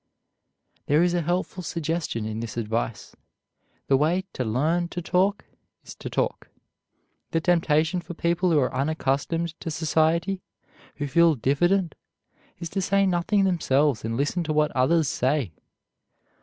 [0.87, 3.15] There is a helpful suggestion in this advice.
[3.85, 5.45] The way to learn to talk
[5.85, 6.47] is to talk.
[7.29, 10.41] The temptation for people who are unaccustomed to society,
[10.79, 11.93] and who feel diffident,
[12.57, 15.51] is to say nothing themselves and listen to what others say.